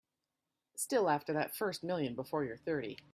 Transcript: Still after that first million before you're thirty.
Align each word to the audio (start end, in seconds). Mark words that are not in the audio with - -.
Still 0.77 1.11
after 1.11 1.31
that 1.33 1.55
first 1.55 1.83
million 1.83 2.15
before 2.15 2.43
you're 2.43 2.57
thirty. 2.57 2.97